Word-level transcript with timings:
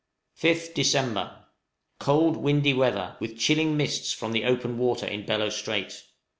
{DEC., 0.39 0.69
1858.} 0.75 1.13
5th 1.13 1.29
Dec. 1.29 1.43
Cold, 1.99 2.37
windy 2.37 2.73
weather, 2.73 3.15
with 3.19 3.37
chilling 3.37 3.77
mists 3.77 4.11
from 4.11 4.31
the 4.31 4.43
open 4.45 4.79
water 4.79 5.05
in 5.05 5.27
Bellot 5.27 5.51
Strait. 5.53 6.05